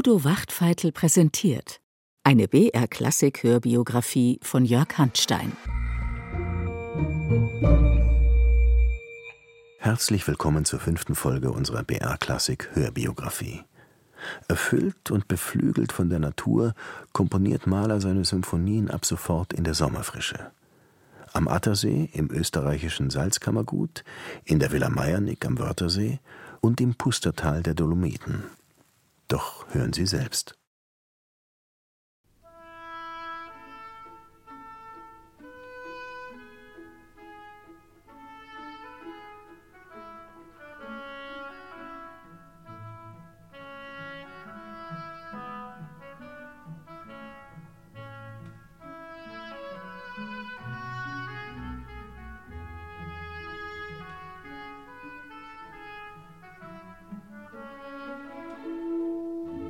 [0.00, 1.82] Udo Wachtfeitel präsentiert
[2.24, 5.52] eine BR-Klassik-Hörbiografie von Jörg Handstein.
[9.78, 13.60] Herzlich willkommen zur fünften Folge unserer BR-Klassik-Hörbiografie.
[14.48, 16.72] Erfüllt und beflügelt von der Natur
[17.12, 20.50] komponiert Mahler seine Symphonien ab sofort in der Sommerfrische.
[21.34, 24.02] Am Attersee, im österreichischen Salzkammergut,
[24.46, 26.20] in der Villa Meiernick am Wörthersee
[26.62, 28.44] und im Pustertal der Dolomiten.
[29.30, 30.59] Doch hören Sie selbst.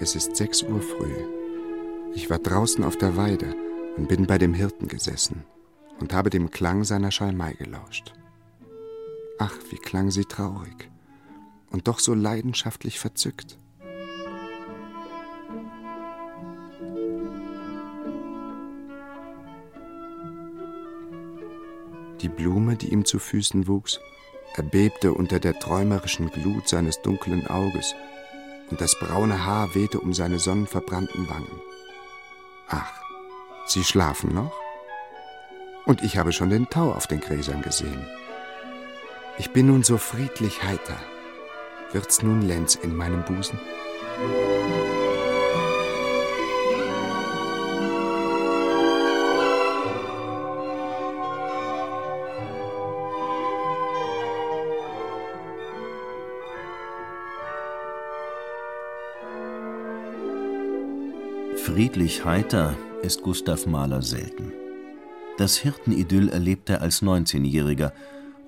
[0.03, 1.13] Es ist sechs Uhr früh.
[2.15, 3.55] Ich war draußen auf der Weide
[3.99, 5.45] und bin bei dem Hirten gesessen
[6.01, 8.15] und habe dem Klang seiner Schalmei gelauscht.
[9.39, 10.91] Ach, wie klang sie traurig
[11.71, 13.59] und doch so leidenschaftlich verzückt.
[22.23, 24.01] Die Blume, die ihm zu Füßen wuchs,
[24.55, 27.95] erbebte unter der träumerischen Glut seines dunklen Auges
[28.71, 31.61] und das braune Haar wehte um seine sonnenverbrannten Wangen.
[32.69, 32.93] Ach,
[33.67, 34.53] Sie schlafen noch?
[35.85, 38.07] Und ich habe schon den Tau auf den Gräsern gesehen.
[39.39, 40.97] Ich bin nun so friedlich heiter.
[41.93, 43.59] Wird's nun Lenz in meinem Busen?
[61.81, 64.53] Friedlich heiter ist Gustav Mahler selten.
[65.39, 67.93] Das Hirtenidyll erlebt er als 19-Jähriger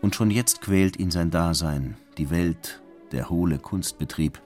[0.03, 4.39] und schon jetzt quält ihn sein Dasein, die Welt, der hohle Kunstbetrieb.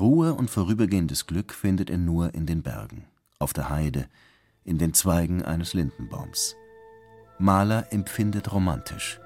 [0.00, 3.04] Ruhe und vorübergehendes Glück findet er nur in den Bergen,
[3.38, 4.06] auf der Heide,
[4.64, 6.56] in den Zweigen eines Lindenbaums.
[7.38, 9.20] Mahler empfindet romantisch.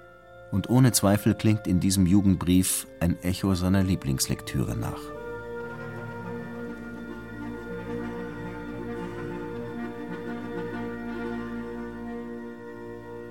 [0.51, 5.16] Und ohne Zweifel klingt in diesem Jugendbrief ein Echo seiner Lieblingslektüre nach.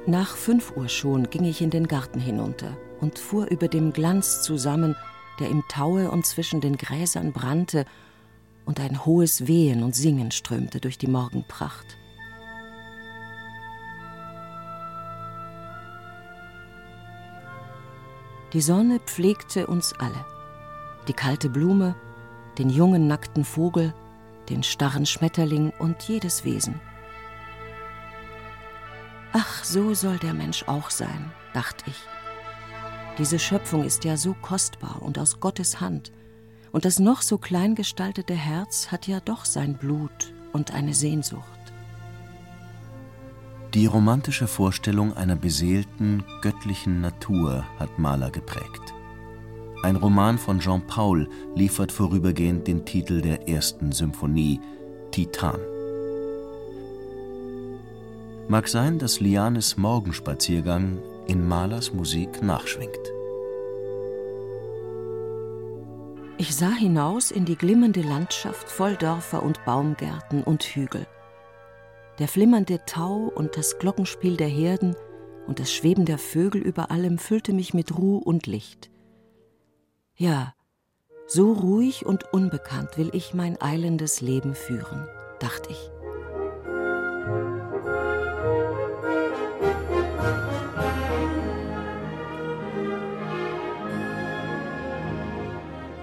[0.08, 4.44] Nach fünf Uhr schon ging ich in den Garten hinunter und fuhr über dem Glanz
[4.44, 4.96] zusammen,
[5.40, 7.86] der im Taue und zwischen den Gräsern brannte,
[8.66, 11.98] und ein hohes Wehen und Singen strömte durch die Morgenpracht.
[18.54, 20.26] Die Sonne pflegte uns alle,
[21.08, 21.96] die kalte Blume,
[22.58, 23.94] den jungen nackten Vogel,
[24.50, 26.80] den starren Schmetterling und jedes Wesen.
[29.38, 32.02] Ach, so soll der Mensch auch sein, dachte ich.
[33.18, 36.14] Diese Schöpfung ist ja so kostbar und aus Gottes Hand,
[36.72, 41.44] und das noch so klein gestaltete Herz hat ja doch sein Blut und eine Sehnsucht.
[43.74, 48.94] Die romantische Vorstellung einer beseelten, göttlichen Natur hat Mahler geprägt.
[49.84, 54.62] Ein Roman von Jean Paul liefert vorübergehend den Titel der ersten Symphonie,
[55.12, 55.60] Titan.
[58.48, 63.12] Mag sein, dass Lianes Morgenspaziergang in Mahlers Musik nachschwingt.
[66.38, 71.08] Ich sah hinaus in die glimmende Landschaft voll Dörfer und Baumgärten und Hügel.
[72.20, 74.96] Der flimmernde Tau und das Glockenspiel der Herden
[75.48, 78.92] und das Schweben der Vögel über allem füllte mich mit Ruhe und Licht.
[80.14, 80.54] Ja,
[81.26, 85.08] so ruhig und unbekannt will ich mein eilendes Leben führen,
[85.40, 85.95] dachte ich.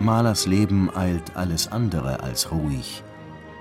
[0.02, 3.04] Mahlers Leben eilt alles andere als ruhig.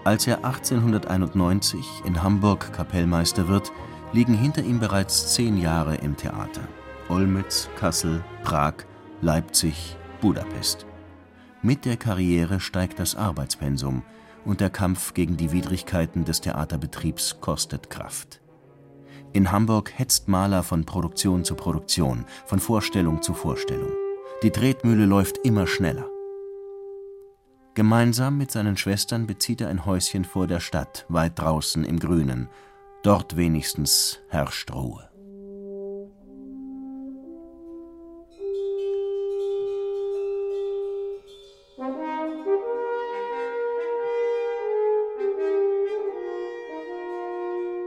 [0.03, 3.71] Als er 1891 in Hamburg Kapellmeister wird,
[4.11, 6.61] liegen hinter ihm bereits zehn Jahre im Theater.
[7.09, 8.73] Olmütz, Kassel, Prag,
[9.21, 10.87] Leipzig, Budapest.
[11.61, 14.01] Mit der Karriere steigt das Arbeitspensum
[14.43, 18.41] und der Kampf gegen die Widrigkeiten des Theaterbetriebs kostet Kraft.
[19.33, 23.91] In Hamburg hetzt Mahler von Produktion zu Produktion, von Vorstellung zu Vorstellung.
[24.41, 26.09] Die Tretmühle läuft immer schneller.
[27.73, 32.49] Gemeinsam mit seinen Schwestern bezieht er ein Häuschen vor der Stadt, weit draußen im Grünen.
[33.01, 35.07] Dort wenigstens herrscht Ruhe.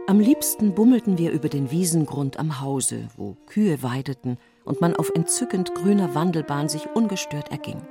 [0.06, 5.10] Am liebsten bummelten wir über den Wiesengrund am Hause, wo Kühe weideten und man auf
[5.14, 7.82] entzückend grüner Wandelbahn sich ungestört erging.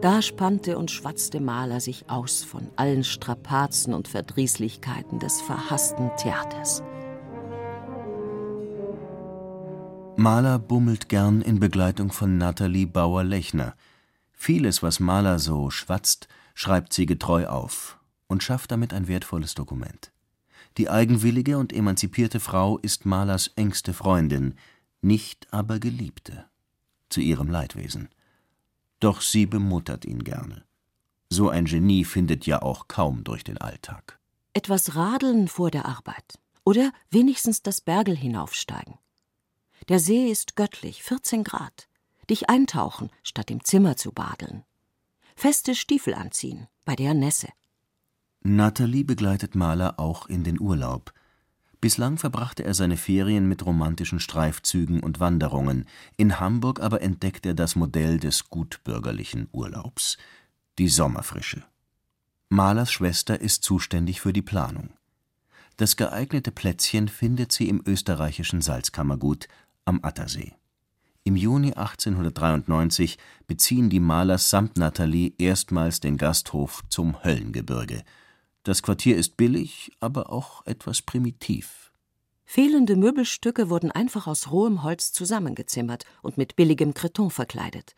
[0.00, 6.84] Da spannte und schwatzte Maler sich aus von allen Strapazen und Verdrießlichkeiten des verhassten Theaters.
[10.16, 13.74] Maler bummelt gern in Begleitung von Nathalie Bauer-Lechner.
[14.30, 17.98] Vieles, was Maler so schwatzt, schreibt sie getreu auf
[18.28, 20.12] und schafft damit ein wertvolles Dokument.
[20.76, 24.54] Die eigenwillige und emanzipierte Frau ist Malers engste Freundin,
[25.00, 26.44] nicht aber Geliebte,
[27.08, 28.08] zu ihrem Leidwesen.
[29.00, 30.64] Doch sie bemuttert ihn gerne.
[31.30, 34.18] So ein Genie findet ja auch kaum durch den Alltag.
[34.54, 38.94] Etwas radeln vor der Arbeit oder wenigstens das Bergel hinaufsteigen.
[39.88, 41.88] Der See ist göttlich, 14 Grad.
[42.28, 44.64] Dich eintauchen, statt im Zimmer zu badeln.
[45.36, 47.48] Feste Stiefel anziehen, bei der Nässe.
[48.42, 51.12] Natalie begleitet Maler auch in den Urlaub.
[51.80, 55.86] Bislang verbrachte er seine Ferien mit romantischen Streifzügen und Wanderungen,
[56.16, 60.18] in Hamburg aber entdeckt er das Modell des gutbürgerlichen Urlaubs,
[60.78, 61.62] die Sommerfrische.
[62.48, 64.90] Malers Schwester ist zuständig für die Planung.
[65.76, 69.46] Das geeignete Plätzchen findet sie im österreichischen Salzkammergut
[69.84, 70.54] am Attersee.
[71.22, 78.02] Im Juni 1893 beziehen die Malers samt Nathalie erstmals den Gasthof zum Höllengebirge–
[78.68, 81.90] das Quartier ist billig, aber auch etwas primitiv.
[82.44, 87.96] Fehlende Möbelstücke wurden einfach aus rohem Holz zusammengezimmert und mit billigem Kreton verkleidet.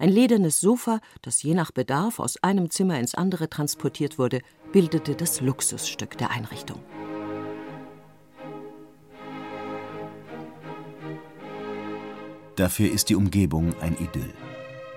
[0.00, 4.40] Ein ledernes Sofa, das je nach Bedarf aus einem Zimmer ins andere transportiert wurde,
[4.72, 6.80] bildete das Luxusstück der Einrichtung.
[12.56, 14.34] Dafür ist die Umgebung ein Idyll.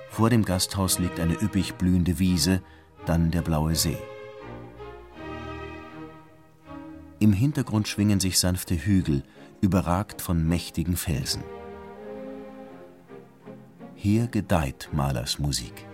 [0.10, 2.64] Vor dem Gasthaus liegt eine üppig blühende Wiese,
[3.06, 3.98] dann der blaue See.
[7.34, 9.24] Im Hintergrund schwingen sich sanfte Hügel,
[9.60, 11.44] überragt von mächtigen Felsen.
[13.96, 15.88] Hier gedeiht Malers Musik.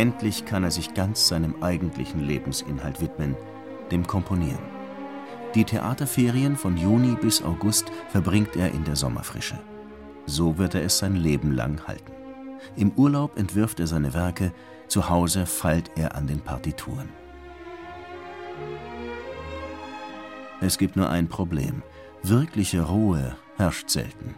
[0.00, 3.36] Endlich kann er sich ganz seinem eigentlichen Lebensinhalt widmen,
[3.90, 4.64] dem Komponieren.
[5.54, 9.58] Die Theaterferien von Juni bis August verbringt er in der Sommerfrische.
[10.24, 12.12] So wird er es sein Leben lang halten.
[12.76, 14.54] Im Urlaub entwirft er seine Werke,
[14.88, 17.10] zu Hause feilt er an den Partituren.
[20.62, 21.82] Es gibt nur ein Problem.
[22.22, 24.34] Wirkliche Ruhe herrscht selten.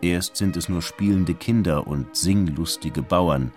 [0.00, 3.52] Erst sind es nur spielende Kinder und singlustige Bauern,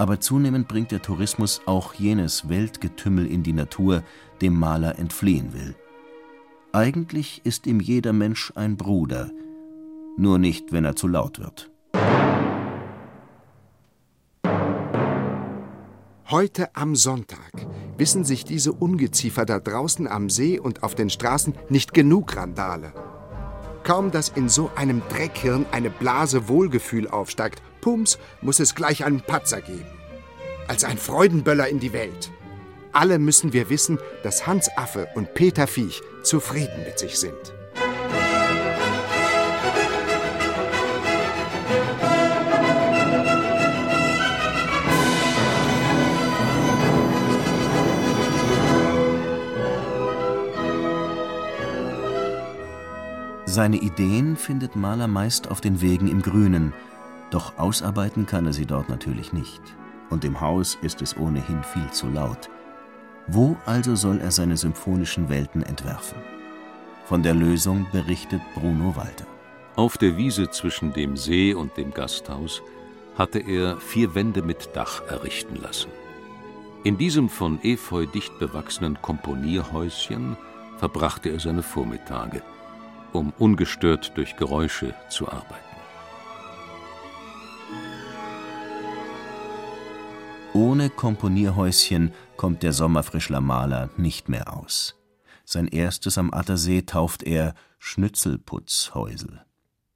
[0.00, 4.02] aber zunehmend bringt der Tourismus auch jenes Weltgetümmel in die Natur,
[4.40, 5.76] dem Maler entfliehen will.
[6.72, 9.30] Eigentlich ist ihm jeder Mensch ein Bruder,
[10.16, 11.70] nur nicht, wenn er zu laut wird.
[16.30, 17.52] Heute am Sonntag
[17.98, 22.94] wissen sich diese Ungeziefer da draußen am See und auf den Straßen nicht genug Randale.
[23.82, 29.20] Kaum, dass in so einem Dreckhirn eine Blase Wohlgefühl aufsteigt, pums, muss es gleich einen
[29.20, 29.86] Patzer geben.
[30.68, 32.30] Als ein Freudenböller in die Welt.
[32.92, 37.54] Alle müssen wir wissen, dass Hans Affe und Peter Viech zufrieden mit sich sind.
[53.50, 56.72] Seine Ideen findet Maler meist auf den Wegen im Grünen,
[57.30, 59.60] doch ausarbeiten kann er sie dort natürlich nicht.
[60.10, 62.50] Und im Haus ist es ohnehin viel zu laut.
[63.26, 66.18] Wo also soll er seine symphonischen Welten entwerfen?
[67.04, 69.26] Von der Lösung berichtet Bruno Walter.
[69.76, 72.62] Auf der Wiese zwischen dem See und dem Gasthaus
[73.16, 75.90] hatte er vier Wände mit Dach errichten lassen.
[76.82, 80.36] In diesem von Efeu dicht bewachsenen Komponierhäuschen
[80.78, 82.42] verbrachte er seine Vormittage–
[83.12, 85.69] um ungestört durch Geräusche zu arbeiten.
[90.52, 94.96] Ohne Komponierhäuschen kommt der Sommerfrischler Maler nicht mehr aus.
[95.44, 99.44] Sein erstes am Attersee tauft er Schnitzelputzhäusel.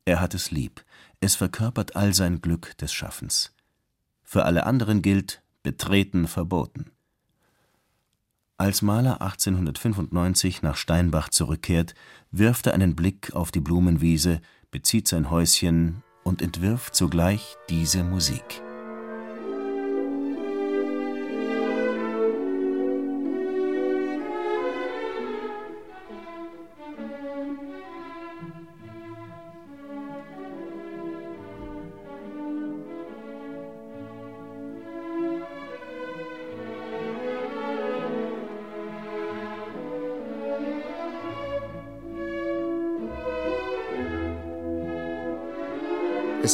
[0.05, 0.85] Er hat es lieb,
[1.21, 3.53] es verkörpert all sein Glück des Schaffens.
[4.23, 6.93] Für alle anderen gilt betreten verboten.
[8.57, 11.95] Als Maler 1895 nach Steinbach zurückkehrt,
[12.31, 18.63] wirft er einen Blick auf die Blumenwiese, bezieht sein Häuschen und entwirft zugleich diese Musik.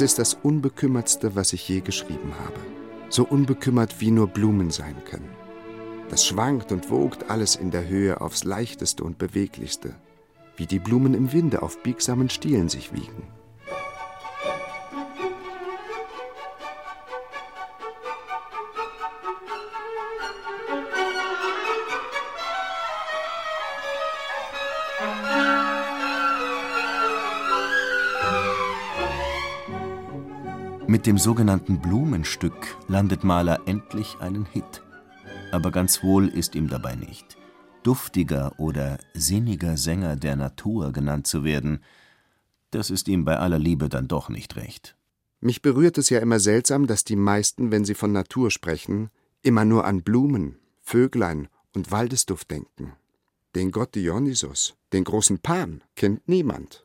[0.00, 2.58] Es ist das Unbekümmertste, was ich je geschrieben habe.
[3.10, 5.28] So unbekümmert, wie nur Blumen sein können.
[6.08, 9.92] Das schwankt und wogt alles in der Höhe aufs leichteste und beweglichste,
[10.56, 13.24] wie die Blumen im Winde auf biegsamen Stielen sich wiegen.
[30.90, 34.82] Mit dem sogenannten Blumenstück landet Mahler endlich einen Hit.
[35.52, 37.38] Aber ganz wohl ist ihm dabei nicht.
[37.84, 41.84] Duftiger oder sinniger Sänger der Natur genannt zu werden,
[42.72, 44.96] das ist ihm bei aller Liebe dann doch nicht recht.
[45.38, 49.10] Mich berührt es ja immer seltsam, dass die meisten, wenn sie von Natur sprechen,
[49.42, 52.94] immer nur an Blumen, Vöglein und Waldesduft denken.
[53.54, 56.84] Den Gott Dionysos, den großen Pan, kennt niemand.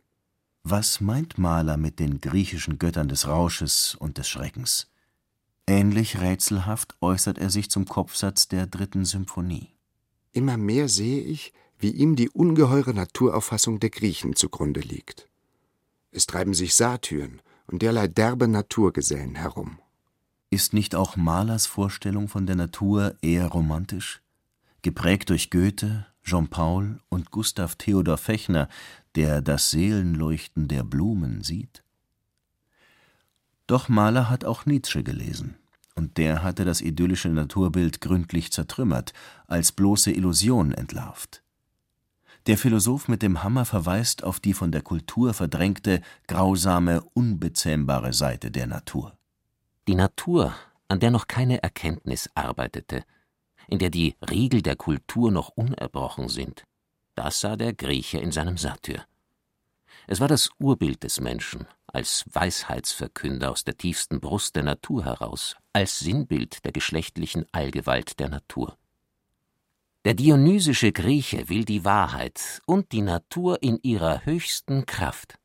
[0.67, 4.87] Was meint Mahler mit den griechischen Göttern des Rausches und des Schreckens?
[5.67, 9.75] Ähnlich rätselhaft äußert er sich zum Kopfsatz der dritten Symphonie.
[10.31, 15.29] Immer mehr sehe ich, wie ihm die ungeheure Naturauffassung der Griechen zugrunde liegt.
[16.09, 19.77] Es treiben sich Satyren und derlei derbe Naturgesellen herum.
[20.49, 24.23] Ist nicht auch Mahlers Vorstellung von der Natur eher romantisch?
[24.81, 28.67] Geprägt durch Goethe, Jean Paul und Gustav Theodor Fechner,
[29.15, 31.83] der das Seelenleuchten der Blumen sieht?
[33.67, 35.55] Doch Mahler hat auch Nietzsche gelesen,
[35.93, 39.13] und der hatte das idyllische Naturbild gründlich zertrümmert,
[39.47, 41.43] als bloße Illusion entlarvt.
[42.47, 48.51] Der Philosoph mit dem Hammer verweist auf die von der Kultur verdrängte, grausame, unbezähmbare Seite
[48.51, 49.17] der Natur.
[49.87, 50.55] Die Natur,
[50.87, 53.03] an der noch keine Erkenntnis arbeitete,
[53.67, 56.63] in der die Riegel der Kultur noch unerbrochen sind,
[57.15, 59.05] das sah der Grieche in seinem Satyr.
[60.07, 65.55] Es war das Urbild des Menschen, als Weisheitsverkünder aus der tiefsten Brust der Natur heraus,
[65.73, 68.77] als Sinnbild der geschlechtlichen Allgewalt der Natur.
[70.03, 75.39] Der dionysische Grieche will die Wahrheit und die Natur in ihrer höchsten Kraft.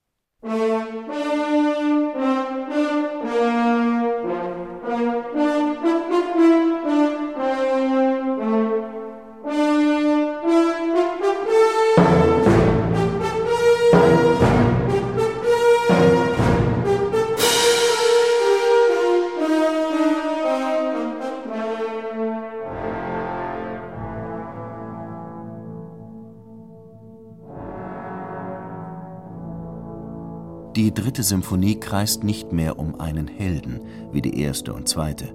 [30.76, 33.80] Die dritte Symphonie kreist nicht mehr um einen Helden
[34.12, 35.34] wie die erste und zweite.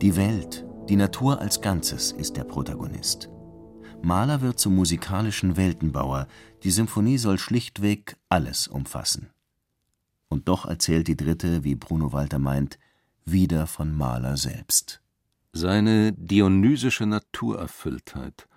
[0.00, 3.28] Die Welt, die Natur als Ganzes ist der Protagonist.
[4.00, 6.28] Mahler wird zum musikalischen Weltenbauer,
[6.62, 9.28] die Symphonie soll schlichtweg alles umfassen.
[10.30, 12.78] Und doch erzählt die dritte, wie Bruno Walter meint,
[13.26, 15.02] wieder von Mahler selbst.
[15.52, 18.48] Seine dionysische Naturerfülltheit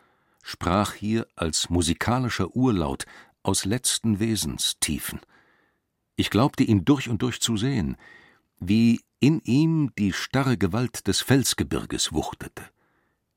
[0.42, 3.06] sprach hier als musikalischer Urlaut
[3.44, 5.20] aus letzten Wesenstiefen–
[6.18, 7.96] ich glaubte ihn durch und durch zu sehen,
[8.60, 12.64] wie in ihm die starre Gewalt des Felsgebirges wuchtete,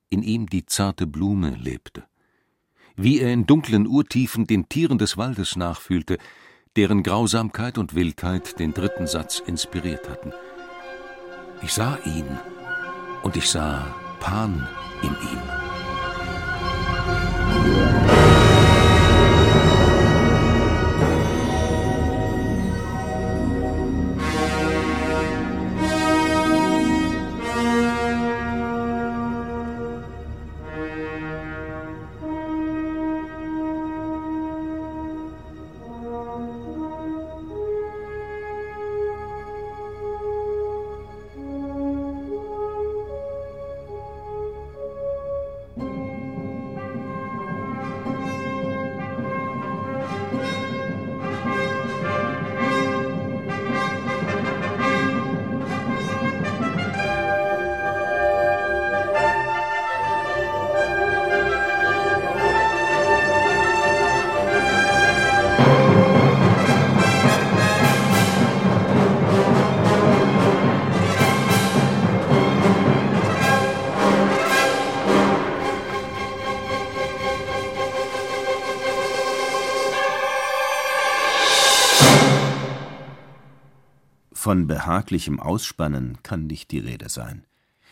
[0.08, 2.04] in ihm die zarte Blume lebte,
[2.96, 6.18] wie er in dunklen Urtiefen den Tieren des Waldes nachfühlte,
[6.74, 10.32] deren Grausamkeit und Wildheit den dritten Satz inspiriert hatten.
[11.62, 12.38] Ich sah ihn
[13.22, 14.66] und ich sah Pan
[15.02, 15.70] in ihm.
[84.50, 87.46] Von behaglichem Ausspannen kann nicht die Rede sein.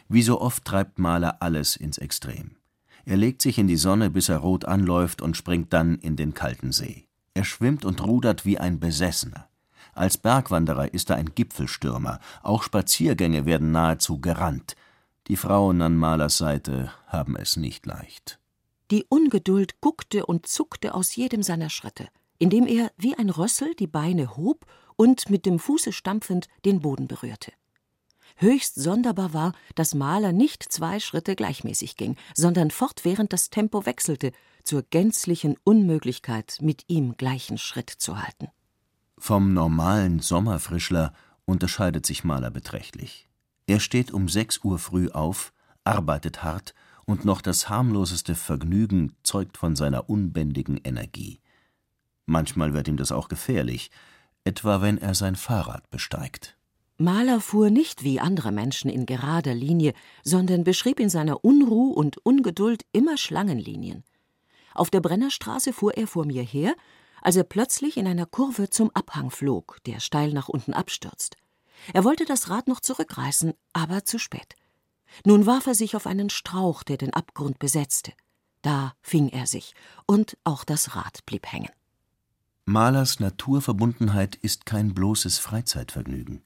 [0.09, 2.57] Wie so oft treibt Mahler alles ins Extrem.
[3.05, 6.35] Er legt sich in die Sonne, bis er rot anläuft und springt dann in den
[6.35, 7.07] kalten See.
[7.33, 9.49] Er schwimmt und rudert wie ein Besessener.
[9.95, 14.75] Als Bergwanderer ist er ein Gipfelstürmer, auch Spaziergänge werden nahezu gerannt.
[15.29, 18.41] Die Frauen an Malers Seite haben es nicht leicht.
[18.91, 22.09] Die Ungeduld guckte und zuckte aus jedem seiner Schritte,
[22.41, 24.67] indem er wie ein Rössel die Beine hob
[24.99, 27.53] und mit dem Fuße stampfend den Boden berührte.
[28.37, 34.33] Höchst sonderbar war, dass Maler nicht zwei Schritte gleichmäßig ging, sondern fortwährend das Tempo wechselte,
[34.65, 38.49] zur gänzlichen Unmöglichkeit, mit ihm gleichen Schritt zu halten.
[39.17, 41.15] Vom normalen Sommerfrischler
[41.47, 43.29] unterscheidet sich Maler beträchtlich.
[43.67, 45.53] Er steht um sechs Uhr früh auf,
[45.85, 46.75] arbeitet hart
[47.07, 51.41] und noch das harmloseste Vergnügen zeugt von seiner unbändigen Energie.
[52.27, 53.91] Manchmal wird ihm das auch gefährlich,
[54.45, 56.57] etwa wenn er sein Fahrrad besteigt.
[56.97, 59.93] Mahler fuhr nicht wie andere Menschen in gerader Linie,
[60.25, 64.03] sondern beschrieb in seiner Unruh und Ungeduld immer Schlangenlinien.
[64.75, 66.75] Auf der Brennerstraße fuhr er vor mir her,
[67.23, 71.37] als er plötzlich in einer Kurve zum Abhang flog, der steil nach unten abstürzt.
[71.95, 74.57] Er wollte das Rad noch zurückreißen, aber zu spät.
[75.25, 78.13] Nun warf er sich auf einen Strauch, der den Abgrund besetzte.
[78.63, 79.75] Da fing er sich,
[80.07, 81.71] und auch das Rad blieb hängen.
[82.71, 86.43] Malers Naturverbundenheit ist kein bloßes Freizeitvergnügen.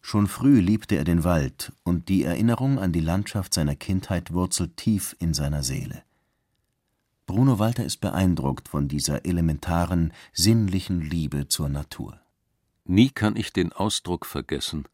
[0.00, 4.78] Schon früh liebte er den Wald, und die Erinnerung an die Landschaft seiner Kindheit wurzelt
[4.78, 6.02] tief in seiner Seele.
[7.26, 12.18] Bruno Walter ist beeindruckt von dieser elementaren, sinnlichen Liebe zur Natur.
[12.86, 14.86] Nie kann ich den Ausdruck vergessen,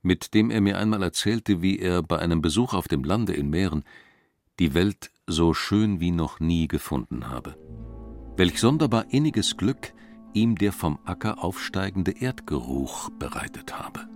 [0.00, 3.50] mit dem er mir einmal erzählte, wie er bei einem Besuch auf dem Lande in
[3.50, 3.84] Mähren
[4.58, 7.58] die Welt so schön wie noch nie gefunden habe.
[8.38, 9.92] Welch sonderbar inniges Glück
[10.34, 14.13] ihm der vom Acker aufsteigende Erdgeruch bereitet habe.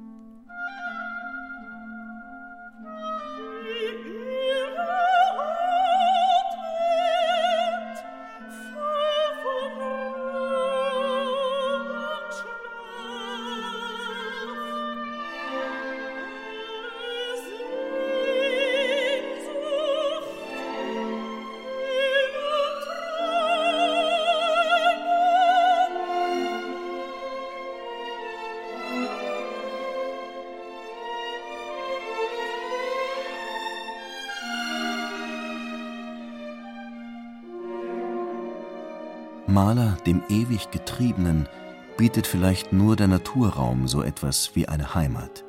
[39.59, 41.49] Maler, dem ewig Getriebenen,
[41.97, 45.45] bietet vielleicht nur der Naturraum so etwas wie eine Heimat.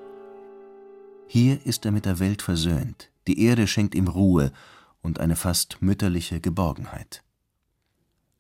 [1.28, 4.52] Hier ist er mit der Welt versöhnt, die Erde schenkt ihm Ruhe
[5.04, 7.24] und eine fast mütterliche Geborgenheit.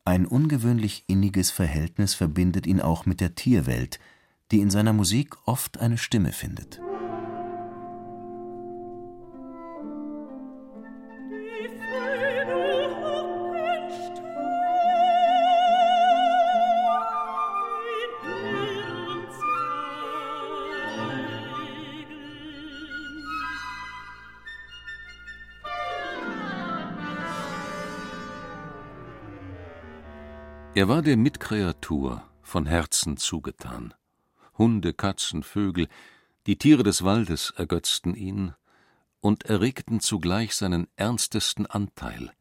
[0.06, 4.00] Ein ungewöhnlich inniges Verhältnis verbindet ihn auch mit der Tierwelt,
[4.50, 6.82] die in seiner Musik oft eine Stimme findet.
[30.80, 33.94] Er war der Mitkreatur von Herzen zugetan.
[34.58, 35.90] Hunde, Katzen, Vögel,
[36.48, 38.54] die Tiere des Waldes ergötzten ihn
[39.20, 42.32] und erregten zugleich seinen ernstesten Anteil.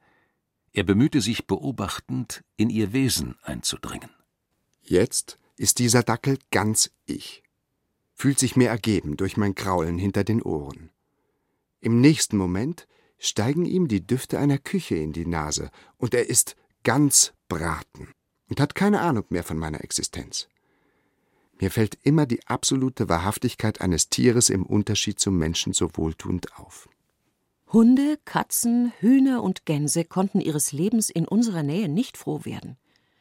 [0.73, 4.11] Er bemühte sich beobachtend, in ihr Wesen einzudringen.
[4.83, 7.43] Jetzt ist dieser Dackel ganz ich,
[8.15, 10.91] fühlt sich mir ergeben durch mein Kraulen hinter den Ohren.
[11.81, 12.87] Im nächsten Moment
[13.19, 18.15] steigen ihm die Düfte einer Küche in die Nase und er ist ganz Braten
[18.49, 20.49] und hat keine Ahnung mehr von meiner Existenz.
[21.61, 26.89] Mir fällt immer die absolute Wahrhaftigkeit eines Tieres im Unterschied zum Menschen so wohltuend auf.
[27.73, 32.77] Hunde, Katzen, Hühner und Gänse konnten ihres Lebens in unserer Nähe nicht froh werden.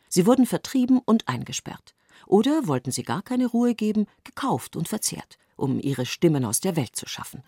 [0.07, 1.95] Sie wurden vertrieben und eingesperrt.
[2.25, 6.75] Oder wollten sie gar keine Ruhe geben, gekauft und verzehrt, um ihre Stimmen aus der
[6.75, 7.43] Welt zu schaffen.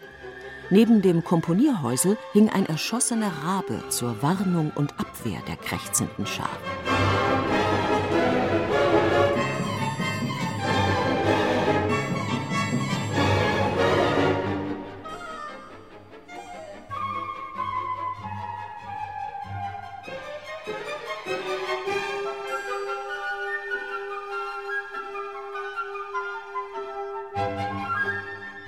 [0.69, 6.49] Neben dem Komponierhäusel hing ein erschossener Rabe zur Warnung und Abwehr der krächzenden Schar.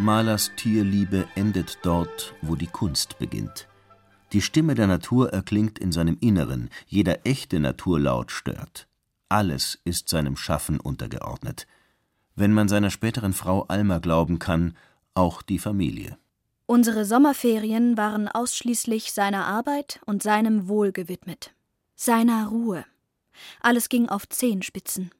[0.01, 3.67] Malers Tierliebe endet dort, wo die Kunst beginnt.
[4.33, 8.87] Die Stimme der Natur erklingt in seinem Inneren, jeder echte Naturlaut stört.
[9.29, 11.67] Alles ist seinem Schaffen untergeordnet.
[12.35, 14.75] Wenn man seiner späteren Frau Alma glauben kann,
[15.13, 16.17] auch die Familie.
[16.65, 21.53] Unsere Sommerferien waren ausschließlich seiner Arbeit und seinem Wohl gewidmet.
[21.95, 22.85] Seiner Ruhe.
[23.59, 25.11] Alles ging auf Zehenspitzen.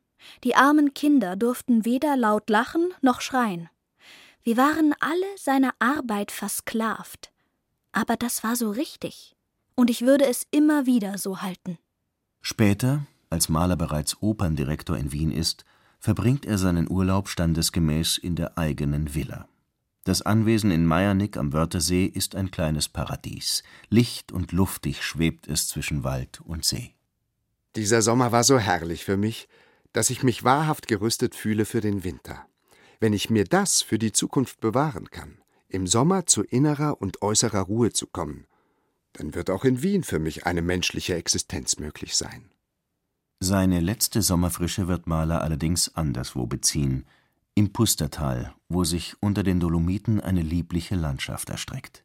[0.43, 3.69] Die armen Kinder durften weder laut lachen noch schreien.
[4.43, 7.31] Wir waren alle seiner Arbeit versklavt.
[7.91, 9.35] Aber das war so richtig.
[9.75, 11.77] Und ich würde es immer wieder so halten.
[12.41, 15.63] Später, als Mahler bereits Operndirektor in Wien ist,
[15.99, 19.47] verbringt er seinen Urlaub standesgemäß in der eigenen Villa.
[20.03, 23.61] Das Anwesen in Meyernick am Wörthersee ist ein kleines Paradies.
[23.89, 26.95] Licht und luftig schwebt es zwischen Wald und See.
[27.75, 29.47] Dieser Sommer war so herrlich für mich,
[29.93, 32.47] dass ich mich wahrhaft gerüstet fühle für den Winter.
[33.01, 37.61] Wenn ich mir das für die Zukunft bewahren kann, im Sommer zu innerer und äußerer
[37.61, 38.45] Ruhe zu kommen,
[39.13, 42.51] dann wird auch in Wien für mich eine menschliche Existenz möglich sein.
[43.39, 47.05] Seine letzte Sommerfrische wird Mahler allerdings anderswo beziehen,
[47.55, 52.03] im Pustertal, wo sich unter den Dolomiten eine liebliche Landschaft erstreckt.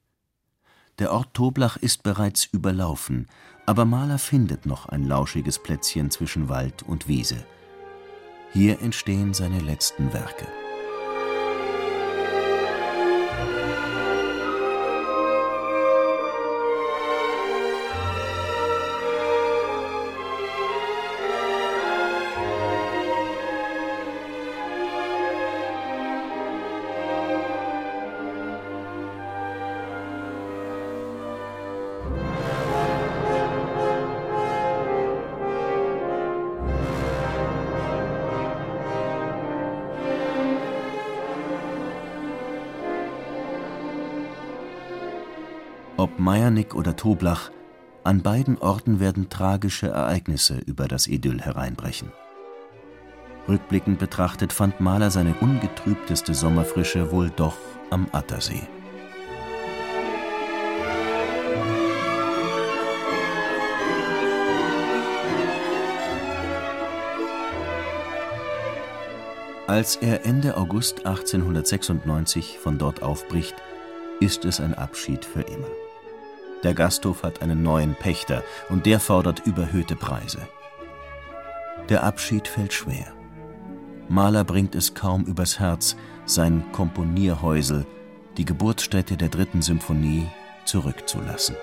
[0.99, 3.29] Der Ort Toblach ist bereits überlaufen,
[3.67, 7.45] aber Mahler findet noch ein lauschiges Plätzchen zwischen Wald und Wiese.
[8.55, 10.47] Hier entstehen seine letzten Werke.
[46.17, 47.51] Ob Meyernick oder Toblach,
[48.03, 52.11] an beiden Orten werden tragische Ereignisse über das Idyll hereinbrechen.
[53.47, 57.59] Rückblickend betrachtet fand Mahler seine ungetrübteste Sommerfrische wohl doch
[57.91, 58.63] am Attersee.
[69.67, 73.57] Als er Ende August 1896 von dort aufbricht,
[74.21, 75.69] ist es ein Abschied für immer.
[76.63, 80.49] Der Gasthof hat einen neuen Pächter und der fordert überhöhte Preise.
[81.89, 83.13] Der Abschied fällt schwer.
[84.09, 87.87] Mahler bringt es kaum übers Herz, sein Komponierhäusel,
[88.37, 90.27] die Geburtsstätte der dritten Symphonie,
[90.65, 91.57] zurückzulassen.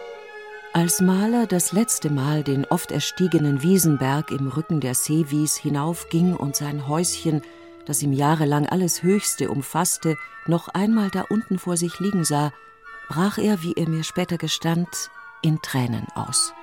[0.74, 6.56] Als Mahler das letzte Mal den oft erstiegenen Wiesenberg im Rücken der Seewies hinaufging und
[6.56, 7.42] sein Häuschen,
[7.86, 12.52] das ihm jahrelang alles Höchste umfasste, noch einmal da unten vor sich liegen sah,
[13.10, 15.10] brach er, wie er mir später gestand,
[15.42, 16.54] in Tränen aus.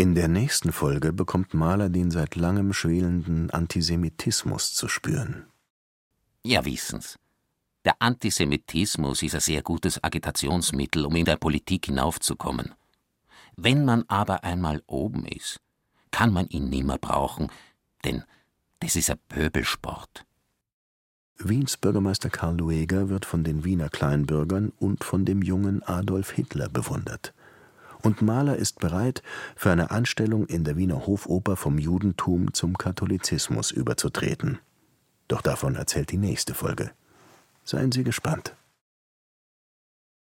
[0.00, 5.44] In der nächsten Folge bekommt Mahler den seit langem schwelenden Antisemitismus zu spüren.
[6.42, 7.18] Ja, wissen's.
[7.84, 12.72] Der Antisemitismus ist ein sehr gutes Agitationsmittel, um in der Politik hinaufzukommen.
[13.56, 15.60] Wenn man aber einmal oben ist,
[16.10, 17.50] kann man ihn nimmer brauchen,
[18.02, 18.24] denn
[18.78, 20.24] das ist ein Pöbelsport.
[21.36, 26.70] Wiens Bürgermeister Karl Lueger wird von den Wiener Kleinbürgern und von dem jungen Adolf Hitler
[26.70, 27.34] bewundert
[28.02, 29.22] und Mahler ist bereit,
[29.56, 34.58] für eine Anstellung in der Wiener Hofoper vom Judentum zum Katholizismus überzutreten.
[35.28, 36.90] Doch davon erzählt die nächste Folge.
[37.64, 38.54] Seien Sie gespannt.